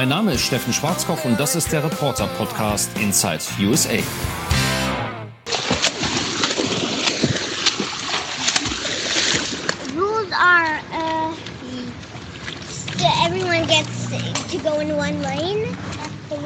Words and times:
Mein 0.00 0.08
Name 0.08 0.32
ist 0.32 0.46
Steffen 0.46 0.72
Schwarzkopf 0.72 1.26
und 1.26 1.38
das 1.38 1.54
ist 1.54 1.70
der 1.72 1.84
Reporter-Podcast 1.84 2.88
Inside 2.98 3.40
USA. 3.60 3.98
Rules 9.94 10.32
are 10.32 10.80
uh, 10.94 11.34
that 12.96 13.26
everyone 13.26 13.66
gets 13.66 14.08
to 14.50 14.58
go 14.60 14.80
in 14.80 14.96
one 14.96 15.20
lane. 15.20 15.76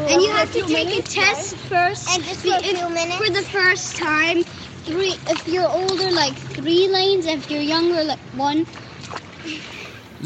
And 0.09 0.21
you 0.21 0.33
have 0.33 0.53
to 0.53 0.67
take 0.67 0.89
a 0.89 1.03
test 1.03 1.55
first. 1.69 2.11
And 2.11 2.25
just 2.25 2.41
for 2.41 2.57
a 2.57 2.61
few 2.61 2.89
minutes. 2.89 3.25
For 3.25 3.33
the 3.33 3.43
first 3.43 3.97
time, 3.97 4.43
three. 4.83 5.15
If 5.29 5.47
you're 5.47 5.71
older, 5.71 6.11
like 6.11 6.35
three 6.35 6.89
lanes. 6.89 7.27
If 7.27 7.49
you're 7.49 7.63
younger, 7.63 8.03
like 8.03 8.19
one. 8.35 8.67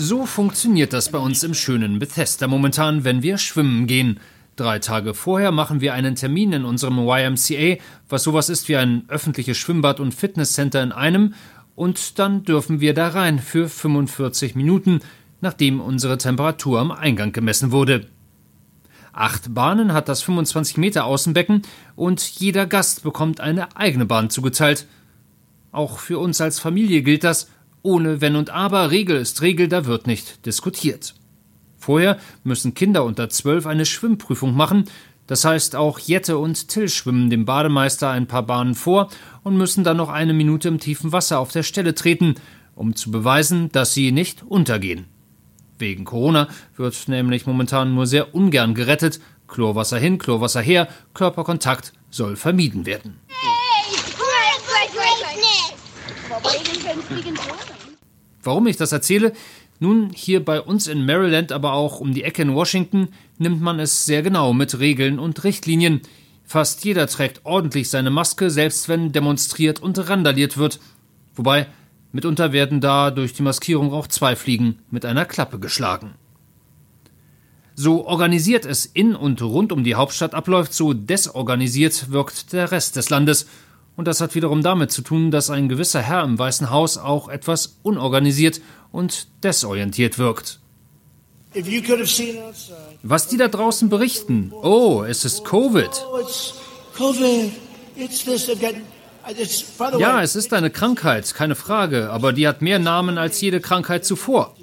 So 0.00 0.26
funktioniert 0.26 0.92
das 0.92 1.10
bei 1.10 1.18
uns 1.18 1.42
im 1.42 1.54
schönen 1.54 1.98
Bethesda 1.98 2.46
momentan, 2.46 3.02
wenn 3.02 3.24
wir 3.24 3.36
schwimmen 3.36 3.88
gehen. 3.88 4.20
Drei 4.54 4.78
Tage 4.78 5.12
vorher 5.12 5.50
machen 5.50 5.80
wir 5.80 5.92
einen 5.92 6.14
Termin 6.14 6.52
in 6.52 6.64
unserem 6.64 6.98
YMCA, 7.00 7.82
was 8.08 8.22
sowas 8.22 8.48
ist 8.48 8.68
wie 8.68 8.76
ein 8.76 9.02
öffentliches 9.08 9.56
Schwimmbad 9.56 9.98
und 9.98 10.14
Fitnesscenter 10.14 10.84
in 10.84 10.92
einem, 10.92 11.34
und 11.74 12.20
dann 12.20 12.44
dürfen 12.44 12.80
wir 12.80 12.94
da 12.94 13.08
rein 13.08 13.40
für 13.40 13.68
45 13.68 14.54
Minuten, 14.54 15.00
nachdem 15.40 15.80
unsere 15.80 16.16
Temperatur 16.16 16.78
am 16.78 16.92
Eingang 16.92 17.32
gemessen 17.32 17.72
wurde. 17.72 18.06
Acht 19.12 19.52
Bahnen 19.52 19.92
hat 19.92 20.08
das 20.08 20.22
25 20.22 20.76
Meter 20.76 21.06
Außenbecken 21.06 21.62
und 21.96 22.20
jeder 22.22 22.66
Gast 22.66 23.02
bekommt 23.02 23.40
eine 23.40 23.76
eigene 23.76 24.06
Bahn 24.06 24.30
zugeteilt. 24.30 24.86
Auch 25.72 25.98
für 25.98 26.20
uns 26.20 26.40
als 26.40 26.60
Familie 26.60 27.02
gilt 27.02 27.24
das, 27.24 27.48
ohne 27.82 28.20
Wenn 28.20 28.36
und 28.36 28.50
Aber, 28.50 28.90
Regel 28.90 29.16
ist 29.16 29.42
Regel, 29.42 29.68
da 29.68 29.86
wird 29.86 30.06
nicht 30.06 30.46
diskutiert. 30.46 31.14
Vorher 31.78 32.18
müssen 32.44 32.74
Kinder 32.74 33.04
unter 33.04 33.28
zwölf 33.28 33.66
eine 33.66 33.86
Schwimmprüfung 33.86 34.54
machen, 34.54 34.84
das 35.26 35.44
heißt 35.44 35.76
auch 35.76 35.98
Jette 35.98 36.38
und 36.38 36.68
Till 36.68 36.88
schwimmen 36.88 37.30
dem 37.30 37.44
Bademeister 37.44 38.10
ein 38.10 38.26
paar 38.26 38.44
Bahnen 38.44 38.74
vor 38.74 39.10
und 39.42 39.56
müssen 39.56 39.84
dann 39.84 39.98
noch 39.98 40.08
eine 40.08 40.32
Minute 40.32 40.68
im 40.68 40.80
tiefen 40.80 41.12
Wasser 41.12 41.38
auf 41.38 41.52
der 41.52 41.62
Stelle 41.62 41.94
treten, 41.94 42.34
um 42.74 42.96
zu 42.96 43.10
beweisen, 43.10 43.70
dass 43.70 43.94
sie 43.94 44.10
nicht 44.10 44.42
untergehen. 44.42 45.06
Wegen 45.78 46.04
Corona 46.04 46.48
wird 46.76 47.08
nämlich 47.08 47.46
momentan 47.46 47.94
nur 47.94 48.06
sehr 48.06 48.34
ungern 48.34 48.74
gerettet, 48.74 49.20
Chlorwasser 49.46 49.98
hin, 49.98 50.18
Chlorwasser 50.18 50.60
her, 50.60 50.88
Körperkontakt 51.14 51.92
soll 52.10 52.36
vermieden 52.36 52.86
werden. 52.86 53.20
Warum 58.42 58.66
ich 58.66 58.76
das 58.76 58.92
erzähle? 58.92 59.32
Nun, 59.80 60.10
hier 60.12 60.44
bei 60.44 60.60
uns 60.60 60.86
in 60.86 61.06
Maryland, 61.06 61.52
aber 61.52 61.72
auch 61.72 62.00
um 62.00 62.12
die 62.12 62.24
Ecke 62.24 62.42
in 62.42 62.54
Washington, 62.54 63.08
nimmt 63.38 63.60
man 63.60 63.78
es 63.78 64.06
sehr 64.06 64.22
genau 64.22 64.52
mit 64.52 64.78
Regeln 64.78 65.18
und 65.18 65.44
Richtlinien. 65.44 66.00
Fast 66.44 66.84
jeder 66.84 67.06
trägt 67.06 67.44
ordentlich 67.44 67.90
seine 67.90 68.10
Maske, 68.10 68.50
selbst 68.50 68.88
wenn 68.88 69.12
demonstriert 69.12 69.80
und 69.80 70.08
randaliert 70.08 70.56
wird. 70.56 70.80
Wobei, 71.34 71.66
mitunter 72.10 72.52
werden 72.52 72.80
da 72.80 73.10
durch 73.10 73.34
die 73.34 73.42
Maskierung 73.42 73.92
auch 73.92 74.06
zwei 74.06 74.34
Fliegen 74.34 74.78
mit 74.90 75.04
einer 75.04 75.24
Klappe 75.24 75.58
geschlagen. 75.58 76.14
So 77.74 78.06
organisiert 78.06 78.64
es 78.64 78.86
in 78.86 79.14
und 79.14 79.40
rund 79.40 79.70
um 79.70 79.84
die 79.84 79.94
Hauptstadt 79.94 80.34
abläuft, 80.34 80.74
so 80.74 80.94
desorganisiert 80.94 82.10
wirkt 82.10 82.52
der 82.52 82.72
Rest 82.72 82.96
des 82.96 83.08
Landes. 83.10 83.46
Und 83.98 84.06
das 84.06 84.20
hat 84.20 84.36
wiederum 84.36 84.62
damit 84.62 84.92
zu 84.92 85.02
tun, 85.02 85.32
dass 85.32 85.50
ein 85.50 85.68
gewisser 85.68 86.00
Herr 86.00 86.22
im 86.22 86.38
Weißen 86.38 86.70
Haus 86.70 86.98
auch 86.98 87.28
etwas 87.28 87.80
unorganisiert 87.82 88.60
und 88.92 89.26
desorientiert 89.42 90.20
wirkt. 90.20 90.60
Was 93.02 93.26
die 93.26 93.36
da 93.36 93.48
draußen 93.48 93.88
berichten, 93.88 94.52
oh, 94.52 95.02
es 95.02 95.24
ist 95.24 95.44
Covid. 95.44 95.90
Ja, 99.98 100.22
es 100.22 100.36
ist 100.36 100.52
eine 100.52 100.70
Krankheit, 100.70 101.34
keine 101.34 101.56
Frage, 101.56 102.10
aber 102.10 102.32
die 102.32 102.46
hat 102.46 102.62
mehr 102.62 102.78
Namen 102.78 103.18
als 103.18 103.40
jede 103.40 103.60
Krankheit 103.60 104.04
zuvor. 104.04 104.54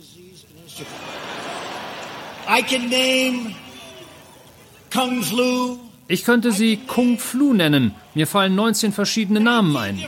Ich 6.08 6.24
könnte 6.24 6.52
sie 6.52 6.78
Kung 6.78 7.18
Flu 7.18 7.54
nennen. 7.54 7.96
Mir 8.14 8.28
fallen 8.28 8.56
19 8.56 8.92
verschiedene 8.92 9.40
Namen 9.40 9.76
ein. 9.76 10.06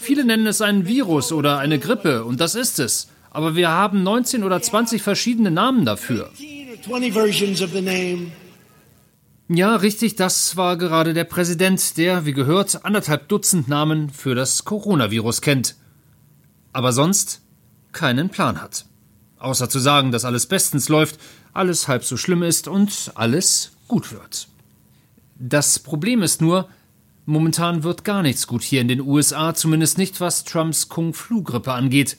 Viele 0.00 0.24
nennen 0.24 0.46
es 0.46 0.60
einen 0.60 0.86
Virus 0.86 1.32
oder 1.32 1.58
eine 1.58 1.78
Grippe, 1.78 2.24
und 2.24 2.40
das 2.40 2.54
ist 2.54 2.78
es. 2.78 3.08
Aber 3.30 3.56
wir 3.56 3.70
haben 3.70 4.02
19 4.02 4.44
oder 4.44 4.60
20 4.60 5.02
verschiedene 5.02 5.50
Namen 5.50 5.84
dafür. 5.84 6.30
Ja, 9.48 9.76
richtig, 9.76 10.16
das 10.16 10.56
war 10.56 10.76
gerade 10.76 11.14
der 11.14 11.24
Präsident, 11.24 11.96
der, 11.96 12.24
wie 12.26 12.32
gehört, 12.32 12.84
anderthalb 12.84 13.28
Dutzend 13.28 13.68
Namen 13.68 14.10
für 14.10 14.34
das 14.34 14.64
Coronavirus 14.64 15.40
kennt. 15.40 15.76
Aber 16.72 16.92
sonst 16.92 17.42
keinen 17.92 18.28
Plan 18.28 18.62
hat. 18.62 18.84
Außer 19.40 19.70
zu 19.70 19.78
sagen, 19.78 20.12
dass 20.12 20.24
alles 20.24 20.46
bestens 20.46 20.88
läuft, 20.88 21.18
alles 21.54 21.88
halb 21.88 22.04
so 22.04 22.16
schlimm 22.16 22.42
ist 22.42 22.68
und 22.68 23.10
alles 23.14 23.72
gut 23.88 24.12
wird. 24.12 24.48
Das 25.38 25.78
Problem 25.78 26.22
ist 26.22 26.42
nur, 26.42 26.68
momentan 27.24 27.82
wird 27.82 28.04
gar 28.04 28.22
nichts 28.22 28.46
gut 28.46 28.62
hier 28.62 28.82
in 28.82 28.88
den 28.88 29.00
USA, 29.00 29.54
zumindest 29.54 29.96
nicht 29.96 30.20
was 30.20 30.44
Trumps 30.44 30.90
Kung-Flu-Grippe 30.90 31.72
angeht. 31.72 32.18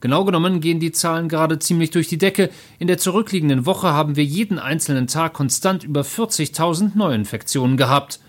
Genau 0.00 0.24
genommen 0.24 0.60
gehen 0.60 0.80
die 0.80 0.92
Zahlen 0.92 1.28
gerade 1.28 1.58
ziemlich 1.58 1.90
durch 1.90 2.08
die 2.08 2.18
Decke. 2.18 2.48
In 2.78 2.86
der 2.86 2.98
zurückliegenden 2.98 3.66
Woche 3.66 3.88
haben 3.88 4.16
wir 4.16 4.24
jeden 4.24 4.58
einzelnen 4.58 5.06
Tag 5.08 5.34
konstant 5.34 5.84
über 5.84 6.02
40.000 6.02 6.92
Neuinfektionen 6.94 7.76
gehabt. 7.76 8.20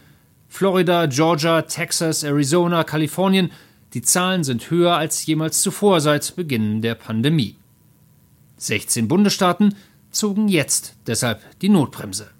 Florida, 0.50 1.06
Georgia, 1.06 1.62
Texas, 1.62 2.24
Arizona, 2.24 2.84
Kalifornien, 2.84 3.52
die 3.94 4.02
Zahlen 4.02 4.44
sind 4.44 4.70
höher 4.70 4.98
als 4.98 5.26
jemals 5.26 5.62
zuvor 5.62 6.02
seit 6.02 6.36
Beginn 6.36 6.82
der 6.82 6.96
Pandemie. 6.96 7.56
16 8.58 9.08
Bundesstaaten 9.08 9.76
zogen 10.12 10.48
jetzt 10.48 10.96
deshalb 11.06 11.42
die 11.62 11.70
Notbremse. 11.70 12.32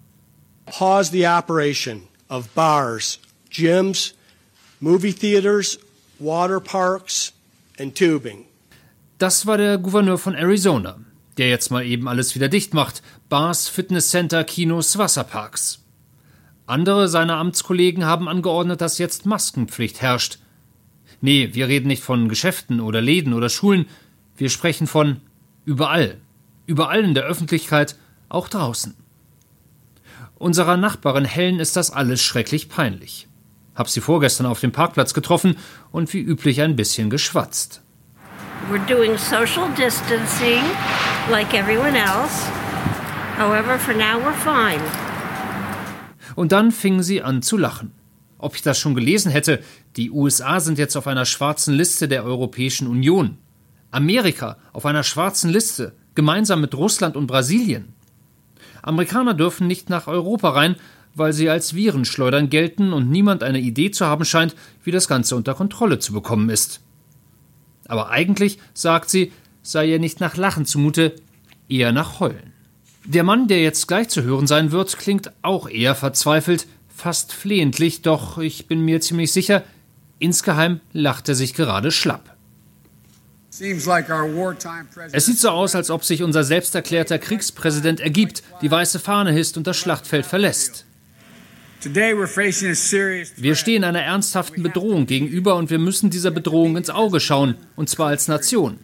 Pause 0.66 1.10
the 1.12 1.26
operation 1.26 2.02
of 2.28 2.48
bars, 2.54 3.18
gyms, 3.50 4.14
movie 4.80 5.12
theaters, 5.12 5.78
water 6.18 6.60
parks 6.60 7.32
and 7.78 7.96
tubing. 7.96 8.44
Das 9.18 9.46
war 9.46 9.56
der 9.56 9.78
Gouverneur 9.78 10.18
von 10.18 10.34
Arizona, 10.34 10.98
der 11.38 11.48
jetzt 11.48 11.70
mal 11.70 11.84
eben 11.84 12.08
alles 12.08 12.34
wieder 12.34 12.48
dicht 12.48 12.74
macht. 12.74 13.02
Bars, 13.28 13.68
Fitnesscenter, 13.68 14.44
Kinos, 14.44 14.98
Wasserparks. 14.98 15.80
Andere 16.66 17.08
seiner 17.08 17.36
Amtskollegen 17.36 18.04
haben 18.04 18.28
angeordnet, 18.28 18.80
dass 18.80 18.98
jetzt 18.98 19.24
Maskenpflicht 19.24 20.02
herrscht. 20.02 20.38
Nee, 21.20 21.50
wir 21.52 21.66
reden 21.66 21.88
nicht 21.88 22.02
von 22.02 22.28
Geschäften 22.28 22.80
oder 22.80 23.00
Läden 23.00 23.32
oder 23.32 23.48
Schulen, 23.48 23.86
wir 24.36 24.50
sprechen 24.50 24.86
von 24.86 25.20
überall. 25.68 26.16
Überall 26.64 27.04
in 27.04 27.12
der 27.14 27.24
Öffentlichkeit, 27.24 27.96
auch 28.30 28.48
draußen. 28.48 28.96
Unserer 30.36 30.78
Nachbarin 30.78 31.26
Helen 31.26 31.60
ist 31.60 31.76
das 31.76 31.90
alles 31.90 32.22
schrecklich 32.22 32.70
peinlich. 32.70 33.28
Hab 33.74 33.88
sie 33.90 34.00
vorgestern 34.00 34.46
auf 34.46 34.60
dem 34.60 34.72
Parkplatz 34.72 35.12
getroffen 35.12 35.56
und 35.92 36.12
wie 36.14 36.20
üblich 36.20 36.62
ein 36.62 36.74
bisschen 36.74 37.10
geschwatzt. 37.10 37.82
We're 38.70 38.84
doing 38.86 39.16
social 39.18 39.68
distancing 39.76 40.62
like 41.30 41.52
everyone 41.52 41.96
else. 41.96 42.50
However, 43.38 43.78
for 43.78 43.94
now 43.94 44.18
we're 44.18 44.32
fine. 44.32 44.82
Und 46.34 46.52
dann 46.52 46.72
fing 46.72 47.02
sie 47.02 47.22
an 47.22 47.42
zu 47.42 47.58
lachen. 47.58 47.92
Ob 48.38 48.54
ich 48.54 48.62
das 48.62 48.78
schon 48.78 48.94
gelesen 48.94 49.30
hätte, 49.30 49.62
die 49.96 50.10
USA 50.10 50.60
sind 50.60 50.78
jetzt 50.78 50.96
auf 50.96 51.06
einer 51.06 51.26
schwarzen 51.26 51.74
Liste 51.74 52.08
der 52.08 52.24
Europäischen 52.24 52.86
Union. 52.86 53.36
Amerika 53.90 54.56
auf 54.72 54.86
einer 54.86 55.02
schwarzen 55.02 55.50
Liste, 55.50 55.94
gemeinsam 56.14 56.60
mit 56.60 56.74
Russland 56.74 57.16
und 57.16 57.26
Brasilien. 57.26 57.94
Amerikaner 58.82 59.34
dürfen 59.34 59.66
nicht 59.66 59.90
nach 59.90 60.06
Europa 60.06 60.50
rein, 60.50 60.76
weil 61.14 61.32
sie 61.32 61.50
als 61.50 61.74
Virenschleudern 61.74 62.50
gelten 62.50 62.92
und 62.92 63.10
niemand 63.10 63.42
eine 63.42 63.60
Idee 63.60 63.90
zu 63.90 64.06
haben 64.06 64.24
scheint, 64.24 64.54
wie 64.84 64.90
das 64.90 65.08
Ganze 65.08 65.36
unter 65.36 65.54
Kontrolle 65.54 65.98
zu 65.98 66.12
bekommen 66.12 66.48
ist. 66.48 66.80
Aber 67.86 68.10
eigentlich, 68.10 68.58
sagt 68.74 69.10
sie, 69.10 69.32
sei 69.62 69.86
ihr 69.86 69.98
nicht 69.98 70.20
nach 70.20 70.36
Lachen 70.36 70.66
zumute, 70.66 71.14
eher 71.68 71.92
nach 71.92 72.20
Heulen. 72.20 72.52
Der 73.04 73.24
Mann, 73.24 73.48
der 73.48 73.62
jetzt 73.62 73.88
gleich 73.88 74.08
zu 74.08 74.22
hören 74.22 74.46
sein 74.46 74.70
wird, 74.70 74.98
klingt 74.98 75.32
auch 75.42 75.68
eher 75.68 75.94
verzweifelt, 75.94 76.66
fast 76.88 77.32
flehentlich, 77.32 78.02
doch 78.02 78.38
ich 78.38 78.66
bin 78.66 78.82
mir 78.82 79.00
ziemlich 79.00 79.32
sicher, 79.32 79.64
insgeheim 80.18 80.80
lacht 80.92 81.28
er 81.28 81.34
sich 81.34 81.54
gerade 81.54 81.90
schlapp. 81.90 82.36
Es 85.12 85.26
sieht 85.26 85.38
so 85.38 85.48
aus, 85.50 85.74
als 85.74 85.90
ob 85.90 86.04
sich 86.04 86.22
unser 86.22 86.44
selbsterklärter 86.44 87.18
Kriegspräsident 87.18 88.00
ergibt, 88.00 88.42
die 88.62 88.70
weiße 88.70 88.98
Fahne 88.98 89.32
hisst 89.32 89.56
und 89.56 89.66
das 89.66 89.76
Schlachtfeld 89.76 90.26
verlässt. 90.26 90.84
Wir 93.36 93.54
stehen 93.54 93.84
einer 93.84 94.02
ernsthaften 94.02 94.62
Bedrohung 94.62 95.06
gegenüber 95.06 95.56
und 95.56 95.70
wir 95.70 95.78
müssen 95.78 96.10
dieser 96.10 96.30
Bedrohung 96.30 96.76
ins 96.76 96.90
Auge 96.90 97.20
schauen, 97.20 97.54
und 97.76 97.88
zwar 97.88 98.08
als 98.08 98.26
Nation. 98.26 98.78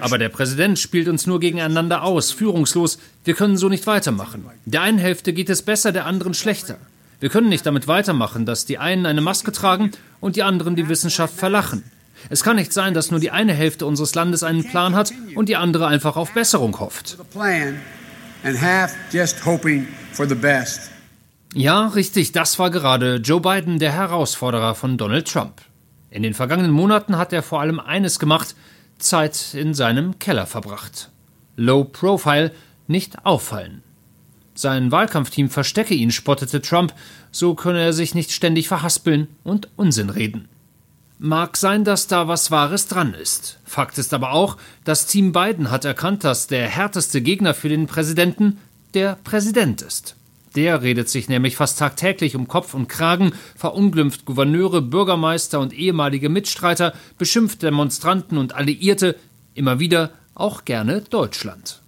Aber 0.00 0.18
der 0.18 0.28
Präsident 0.30 0.78
spielt 0.78 1.08
uns 1.08 1.26
nur 1.26 1.40
gegeneinander 1.40 2.02
aus, 2.02 2.32
führungslos. 2.32 2.98
Wir 3.24 3.34
können 3.34 3.56
so 3.56 3.68
nicht 3.68 3.86
weitermachen. 3.86 4.46
Der 4.64 4.82
einen 4.82 4.98
Hälfte 4.98 5.32
geht 5.32 5.50
es 5.50 5.62
besser, 5.62 5.92
der 5.92 6.06
anderen 6.06 6.34
schlechter. 6.34 6.78
Wir 7.20 7.28
können 7.28 7.48
nicht 7.48 7.66
damit 7.66 7.88
weitermachen, 7.88 8.46
dass 8.46 8.66
die 8.66 8.78
einen 8.78 9.06
eine 9.06 9.20
Maske 9.20 9.52
tragen 9.52 9.90
und 10.20 10.36
die 10.36 10.42
anderen 10.42 10.76
die 10.76 10.88
Wissenschaft 10.88 11.34
verlachen. 11.34 11.84
Es 12.30 12.42
kann 12.42 12.56
nicht 12.56 12.72
sein, 12.72 12.94
dass 12.94 13.10
nur 13.10 13.20
die 13.20 13.30
eine 13.30 13.52
Hälfte 13.52 13.86
unseres 13.86 14.14
Landes 14.14 14.42
einen 14.42 14.64
Plan 14.64 14.94
hat 14.94 15.12
und 15.34 15.48
die 15.48 15.56
andere 15.56 15.86
einfach 15.86 16.16
auf 16.16 16.32
Besserung 16.32 16.78
hofft. 16.78 17.18
Ja, 21.54 21.86
richtig, 21.88 22.32
das 22.32 22.58
war 22.58 22.70
gerade 22.70 23.16
Joe 23.16 23.40
Biden, 23.40 23.78
der 23.78 23.92
Herausforderer 23.92 24.74
von 24.74 24.98
Donald 24.98 25.28
Trump. 25.28 25.62
In 26.10 26.22
den 26.22 26.34
vergangenen 26.34 26.72
Monaten 26.72 27.16
hat 27.16 27.32
er 27.32 27.42
vor 27.42 27.60
allem 27.60 27.80
eines 27.80 28.18
gemacht, 28.18 28.54
Zeit 28.98 29.54
in 29.54 29.74
seinem 29.74 30.18
Keller 30.18 30.46
verbracht. 30.46 31.10
Low 31.56 31.84
Profile, 31.84 32.52
nicht 32.86 33.24
auffallen. 33.24 33.82
Sein 34.54 34.92
Wahlkampfteam 34.92 35.50
verstecke 35.50 35.94
ihn, 35.94 36.10
spottete 36.10 36.62
Trump, 36.62 36.94
so 37.30 37.54
könne 37.54 37.80
er 37.80 37.92
sich 37.92 38.14
nicht 38.14 38.30
ständig 38.30 38.68
verhaspeln 38.68 39.28
und 39.42 39.68
Unsinn 39.76 40.10
reden. 40.10 40.48
Mag 41.24 41.56
sein, 41.56 41.84
dass 41.84 42.06
da 42.06 42.28
was 42.28 42.50
Wahres 42.50 42.86
dran 42.86 43.14
ist. 43.14 43.58
Fakt 43.64 43.96
ist 43.96 44.12
aber 44.12 44.32
auch, 44.32 44.58
das 44.84 45.06
Team 45.06 45.32
Biden 45.32 45.70
hat 45.70 45.86
erkannt, 45.86 46.22
dass 46.22 46.48
der 46.48 46.68
härteste 46.68 47.22
Gegner 47.22 47.54
für 47.54 47.70
den 47.70 47.86
Präsidenten 47.86 48.58
der 48.92 49.16
Präsident 49.24 49.80
ist. 49.80 50.16
Der 50.54 50.82
redet 50.82 51.08
sich 51.08 51.30
nämlich 51.30 51.56
fast 51.56 51.78
tagtäglich 51.78 52.36
um 52.36 52.46
Kopf 52.46 52.74
und 52.74 52.88
Kragen, 52.88 53.32
verunglimpft 53.56 54.26
Gouverneure, 54.26 54.82
Bürgermeister 54.82 55.60
und 55.60 55.72
ehemalige 55.72 56.28
Mitstreiter, 56.28 56.92
beschimpft 57.16 57.62
Demonstranten 57.62 58.36
und 58.36 58.54
Alliierte, 58.54 59.16
immer 59.54 59.78
wieder 59.78 60.10
auch 60.34 60.66
gerne 60.66 61.00
Deutschland. 61.00 61.80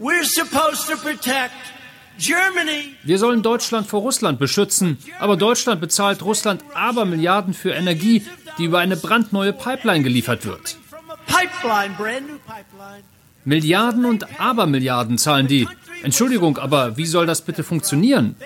We're 0.00 0.24
supposed 0.24 0.88
to 0.90 0.96
protect 0.96 1.52
wir 3.04 3.18
sollen 3.18 3.42
Deutschland 3.42 3.88
vor 3.88 4.02
Russland 4.02 4.38
beschützen, 4.38 4.98
aber 5.18 5.36
Deutschland 5.36 5.80
bezahlt 5.80 6.22
Russland 6.22 6.62
Abermilliarden 6.74 7.54
für 7.54 7.72
Energie, 7.72 8.22
die 8.58 8.64
über 8.64 8.78
eine 8.78 8.96
brandneue 8.96 9.52
Pipeline 9.52 10.02
geliefert 10.02 10.44
wird. 10.44 10.76
Milliarden 13.44 14.04
und 14.04 14.40
Abermilliarden 14.40 15.18
zahlen 15.18 15.46
die. 15.46 15.68
Entschuldigung, 16.02 16.58
aber 16.58 16.96
wie 16.96 17.06
soll 17.06 17.26
das 17.26 17.42
bitte 17.42 17.62
funktionieren? 17.62 18.36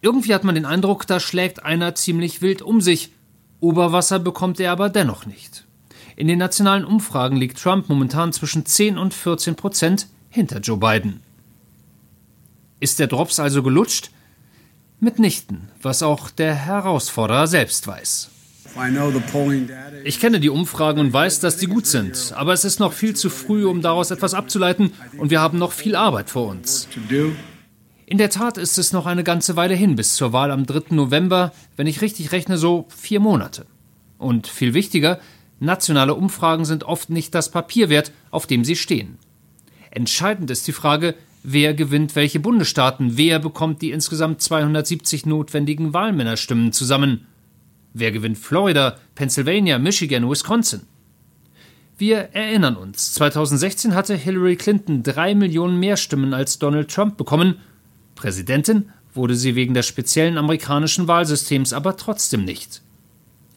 Irgendwie 0.00 0.34
hat 0.34 0.44
man 0.44 0.54
den 0.54 0.66
Eindruck, 0.66 1.06
da 1.06 1.20
schlägt 1.20 1.64
einer 1.64 1.94
ziemlich 1.94 2.42
wild 2.42 2.60
um 2.60 2.80
sich. 2.80 3.12
Oberwasser 3.60 4.18
bekommt 4.18 4.58
er 4.58 4.72
aber 4.72 4.88
dennoch 4.88 5.26
nicht. 5.26 5.64
In 6.16 6.26
den 6.28 6.38
nationalen 6.38 6.84
Umfragen 6.84 7.36
liegt 7.36 7.62
Trump 7.62 7.88
momentan 7.88 8.32
zwischen 8.32 8.66
10 8.66 8.98
und 8.98 9.14
14 9.14 9.54
Prozent 9.54 10.08
hinter 10.28 10.58
Joe 10.58 10.76
Biden. 10.76 11.22
Ist 12.82 12.98
der 12.98 13.06
Drops 13.06 13.38
also 13.38 13.62
gelutscht? 13.62 14.10
Mitnichten, 14.98 15.68
was 15.80 16.02
auch 16.02 16.30
der 16.30 16.52
Herausforderer 16.52 17.46
selbst 17.46 17.86
weiß. 17.86 18.28
Ich 20.02 20.18
kenne 20.18 20.40
die 20.40 20.48
Umfragen 20.50 20.98
und 20.98 21.12
weiß, 21.12 21.38
dass 21.38 21.58
die 21.58 21.68
gut 21.68 21.86
sind, 21.86 22.32
aber 22.34 22.52
es 22.52 22.64
ist 22.64 22.80
noch 22.80 22.92
viel 22.92 23.14
zu 23.14 23.30
früh, 23.30 23.66
um 23.66 23.82
daraus 23.82 24.10
etwas 24.10 24.34
abzuleiten, 24.34 24.94
und 25.16 25.30
wir 25.30 25.40
haben 25.40 25.58
noch 25.58 25.70
viel 25.70 25.94
Arbeit 25.94 26.28
vor 26.28 26.48
uns. 26.48 26.88
In 28.04 28.18
der 28.18 28.30
Tat 28.30 28.58
ist 28.58 28.78
es 28.78 28.92
noch 28.92 29.06
eine 29.06 29.22
ganze 29.22 29.54
Weile 29.54 29.76
hin 29.76 29.94
bis 29.94 30.16
zur 30.16 30.32
Wahl 30.32 30.50
am 30.50 30.66
3. 30.66 30.92
November, 30.92 31.52
wenn 31.76 31.86
ich 31.86 32.00
richtig 32.00 32.32
rechne, 32.32 32.58
so 32.58 32.86
vier 32.88 33.20
Monate. 33.20 33.64
Und 34.18 34.48
viel 34.48 34.74
wichtiger, 34.74 35.20
Nationale 35.60 36.16
Umfragen 36.16 36.64
sind 36.64 36.82
oft 36.82 37.10
nicht 37.10 37.32
das 37.36 37.52
Papier 37.52 37.90
wert, 37.90 38.10
auf 38.32 38.48
dem 38.48 38.64
sie 38.64 38.74
stehen. 38.74 39.18
Entscheidend 39.92 40.50
ist 40.50 40.66
die 40.66 40.72
Frage, 40.72 41.14
wer 41.42 41.74
gewinnt 41.74 42.14
welche 42.16 42.40
Bundesstaaten, 42.40 43.16
wer 43.16 43.38
bekommt 43.38 43.82
die 43.82 43.90
insgesamt 43.90 44.40
270 44.40 45.26
notwendigen 45.26 45.92
Wahlmännerstimmen 45.92 46.72
zusammen. 46.72 47.26
Wer 47.94 48.12
gewinnt 48.12 48.38
Florida, 48.38 48.98
Pennsylvania, 49.14 49.78
Michigan, 49.78 50.28
Wisconsin? 50.28 50.82
Wir 51.98 52.30
erinnern 52.32 52.76
uns, 52.76 53.14
2016 53.14 53.94
hatte 53.94 54.16
Hillary 54.16 54.56
Clinton 54.56 55.02
drei 55.02 55.34
Millionen 55.34 55.78
mehr 55.78 55.96
Stimmen 55.96 56.34
als 56.34 56.58
Donald 56.58 56.90
Trump 56.90 57.16
bekommen. 57.16 57.56
Präsidentin 58.14 58.90
wurde 59.14 59.36
sie 59.36 59.54
wegen 59.54 59.74
des 59.74 59.86
speziellen 59.86 60.38
amerikanischen 60.38 61.06
Wahlsystems 61.06 61.72
aber 61.72 61.96
trotzdem 61.96 62.44
nicht. 62.44 62.82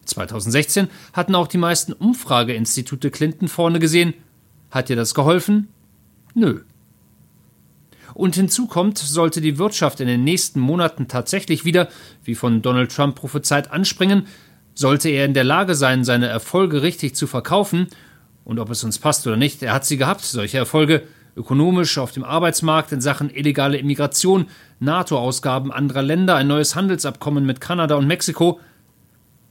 2016 0.05 0.89
hatten 1.13 1.33
auch 1.33 1.47
die 1.47 1.57
meisten 1.57 1.93
Umfrageinstitute 1.93 3.09
Clinton 3.09 3.47
vorne 3.47 3.79
gesehen. 3.79 4.13
Hat 4.69 4.89
dir 4.89 4.95
das 4.95 5.15
geholfen? 5.15 5.69
Nö. 6.33 6.61
Und 8.15 8.35
hinzu 8.35 8.65
kommt, 8.65 8.97
sollte 8.97 9.41
die 9.41 9.57
Wirtschaft 9.57 9.99
in 9.99 10.07
den 10.07 10.23
nächsten 10.23 10.61
Monaten 10.61 11.09
tatsächlich 11.09 11.65
wieder, 11.65 11.89
wie 12.23 12.33
von 12.33 12.61
Donald 12.61 12.95
Trump 12.95 13.15
prophezeit, 13.15 13.69
anspringen, 13.69 14.25
sollte 14.73 15.09
er 15.09 15.25
in 15.25 15.33
der 15.33 15.43
Lage 15.43 15.75
sein, 15.75 16.05
seine 16.05 16.27
Erfolge 16.27 16.81
richtig 16.81 17.13
zu 17.15 17.27
verkaufen, 17.27 17.87
und 18.45 18.59
ob 18.59 18.69
es 18.69 18.83
uns 18.85 18.99
passt 18.99 19.27
oder 19.27 19.35
nicht, 19.35 19.61
er 19.63 19.73
hat 19.73 19.85
sie 19.85 19.97
gehabt, 19.97 20.21
solche 20.21 20.57
Erfolge, 20.57 21.03
ökonomisch, 21.35 21.97
auf 21.97 22.13
dem 22.13 22.23
Arbeitsmarkt, 22.23 22.93
in 22.93 23.01
Sachen 23.01 23.29
illegale 23.29 23.77
Immigration, 23.77 24.45
NATO-Ausgaben 24.79 25.73
anderer 25.73 26.03
Länder, 26.03 26.35
ein 26.35 26.47
neues 26.47 26.73
Handelsabkommen 26.73 27.45
mit 27.45 27.59
Kanada 27.59 27.95
und 27.95 28.07
Mexiko, 28.07 28.61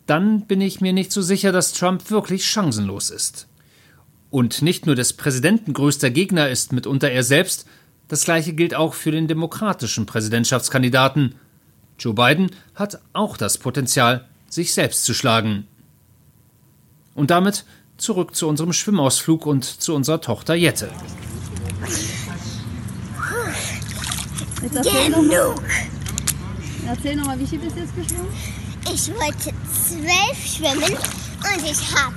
dann 0.06 0.46
bin 0.46 0.62
ich 0.62 0.81
mir 0.81 0.94
nicht 0.94 1.12
so 1.12 1.20
sicher, 1.20 1.52
dass 1.52 1.75
Trump 1.75 2.11
wirklich 2.11 2.46
chancenlos 2.46 3.11
ist. 3.11 3.46
Und 4.31 4.62
nicht 4.62 4.87
nur 4.87 4.94
des 4.94 5.12
Präsidenten 5.12 5.75
größter 5.75 6.11
Gegner 6.11 6.49
ist 6.49 6.72
mitunter 6.72 7.11
er 7.11 7.25
selbst, 7.25 7.66
das 8.08 8.24
gleiche 8.24 8.52
gilt 8.52 8.74
auch 8.74 8.94
für 8.94 9.10
den 9.10 9.28
demokratischen 9.28 10.06
Präsidentschaftskandidaten. 10.06 11.34
Joe 11.98 12.14
Biden 12.14 12.50
hat 12.74 13.00
auch 13.12 13.36
das 13.36 13.58
Potenzial, 13.58 14.28
sich 14.48 14.74
selbst 14.74 15.04
zu 15.04 15.14
schlagen. 15.14 15.66
Und 17.14 17.30
damit 17.30 17.64
zurück 17.96 18.34
zu 18.34 18.48
unserem 18.48 18.72
Schwimmausflug 18.72 19.46
und 19.46 19.64
zu 19.64 19.94
unserer 19.94 20.20
Tochter 20.20 20.54
Jette. 20.54 20.90
Jetzt 24.62 24.76
erzähl 24.76 25.11
nochmal, 25.11 25.56
erzähl 26.87 27.40
wie 27.40 27.46
viel 27.46 27.58
bist 27.58 27.76
du 27.76 27.80
jetzt 27.80 27.96
geschwommen? 27.96 28.28
Ich 28.92 29.08
wollte 29.08 29.52
zwölf 29.73 30.46
schwimmen 30.46 30.96
und 30.96 31.64
ich 31.64 31.94
habe 31.94 32.14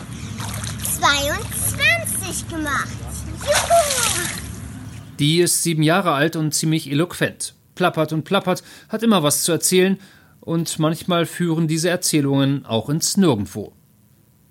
22 1.00 2.48
gemacht. 2.50 2.88
Juhu! 3.44 4.07
Die 5.20 5.40
ist 5.40 5.64
sieben 5.64 5.84
Jahre 5.84 6.12
alt 6.12 6.36
und 6.36 6.54
ziemlich 6.54 6.92
eloquent. 6.92 7.56
Plappert 7.76 8.14
und 8.14 8.24
plappert, 8.24 8.64
hat 8.90 9.04
immer 9.04 9.24
was 9.24 9.44
zu 9.44 9.52
erzählen 9.52 9.98
und 10.42 10.80
manchmal 10.80 11.26
führen 11.26 11.68
diese 11.68 11.90
Erzählungen 11.90 12.66
auch 12.66 12.90
ins 12.90 13.18
Nirgendwo. 13.18 13.74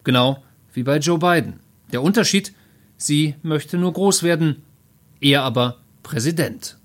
Genau 0.05 0.43
wie 0.73 0.83
bei 0.83 0.99
Joe 0.99 1.19
Biden. 1.19 1.61
Der 1.93 2.03
Unterschied, 2.03 2.53
sie 2.97 3.35
möchte 3.43 3.79
nur 3.79 3.93
groß 3.93 4.23
werden, 4.23 4.63
er 5.21 5.43
aber 5.43 5.79
Präsident. 6.03 6.77